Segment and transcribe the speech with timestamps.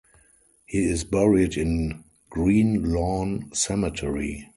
[0.65, 4.49] He is buried in Green Lawn Cemetery.